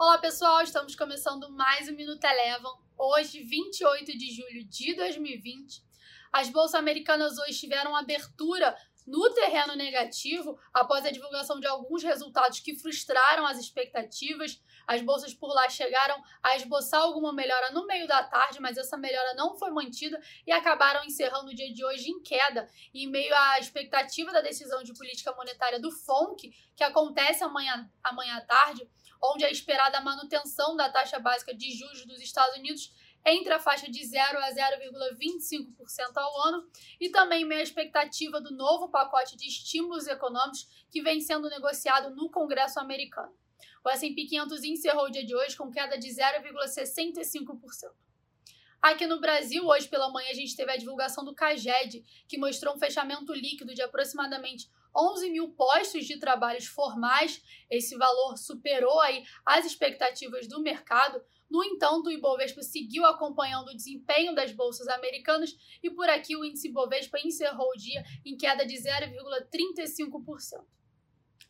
[0.00, 2.72] Olá pessoal, estamos começando mais um Minuto Elevam.
[2.96, 5.82] Hoje, 28 de julho de 2020.
[6.32, 12.60] As bolsas americanas hoje tiveram abertura no terreno negativo após a divulgação de alguns resultados
[12.60, 14.62] que frustraram as expectativas.
[14.86, 18.96] As bolsas por lá chegaram a esboçar alguma melhora no meio da tarde, mas essa
[18.96, 23.34] melhora não foi mantida e acabaram encerrando o dia de hoje em queda, em meio
[23.34, 28.88] à expectativa da decisão de política monetária do FONC, que acontece amanhã, amanhã à tarde
[29.22, 32.92] onde a esperada manutenção da taxa básica de juros dos Estados Unidos
[33.26, 36.68] entre a faixa de 0 a 0,25% ao ano
[37.00, 42.30] e também meia expectativa do novo pacote de estímulos econômicos que vem sendo negociado no
[42.30, 43.32] Congresso americano.
[43.84, 47.90] O S&P 500 encerrou o dia de hoje com queda de 0,65%.
[48.80, 52.76] Aqui no Brasil, hoje pela manhã, a gente teve a divulgação do CAGED, que mostrou
[52.76, 57.42] um fechamento líquido de aproximadamente 11 mil postos de trabalhos formais.
[57.70, 61.22] Esse valor superou aí as expectativas do mercado.
[61.48, 66.44] No entanto, o Ibovespa seguiu acompanhando o desempenho das bolsas americanas e por aqui o
[66.44, 70.66] índice Ibovespa encerrou o dia em queda de 0,35%.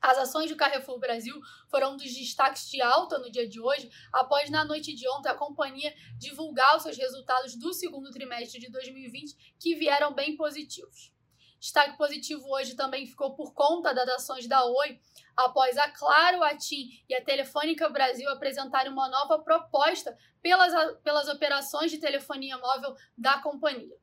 [0.00, 3.90] As ações do Carrefour Brasil foram um dos destaques de alta no dia de hoje,
[4.12, 8.70] após na noite de ontem a companhia divulgar os seus resultados do segundo trimestre de
[8.70, 11.12] 2020, que vieram bem positivos.
[11.60, 15.00] Destaque positivo hoje também ficou por conta das ações da Oi,
[15.36, 21.28] após a Claro, a TIM e a Telefônica Brasil apresentarem uma nova proposta pelas, pelas
[21.28, 23.96] operações de telefonia móvel da companhia.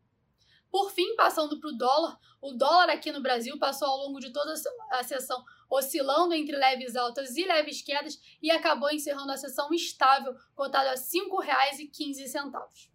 [0.69, 4.33] Por fim, passando para o dólar, o dólar aqui no Brasil passou ao longo de
[4.33, 4.53] toda
[4.91, 10.35] a sessão oscilando entre leves altas e leves quedas e acabou encerrando a sessão estável,
[10.53, 12.94] cotado a R$ 5,15.